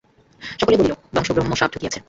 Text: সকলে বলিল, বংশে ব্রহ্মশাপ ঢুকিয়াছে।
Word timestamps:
সকলে 0.61 0.75
বলিল, 0.77 0.93
বংশে 1.15 1.31
ব্রহ্মশাপ 1.33 1.69
ঢুকিয়াছে। 1.73 1.99